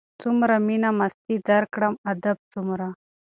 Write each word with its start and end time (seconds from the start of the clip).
څومره 0.21 0.55
مينه 0.67 0.89
مستي 0.99 1.35
درکړم 1.49 1.93
ادب 2.11 2.37
څومره 2.53 2.87